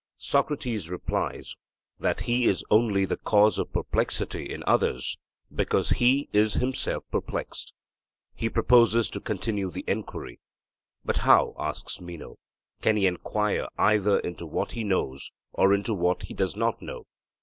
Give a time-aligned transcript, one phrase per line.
[0.17, 1.53] Socrates replies
[1.99, 5.19] that he is only the cause of perplexity in others,
[5.53, 7.71] because he is himself perplexed.
[8.33, 10.39] He proposes to continue the enquiry.
[11.05, 12.39] But how, asks Meno,
[12.81, 17.05] can he enquire either into what he knows or into what he does not know?